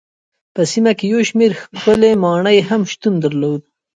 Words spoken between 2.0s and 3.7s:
ماڼۍ هم شتون درلود.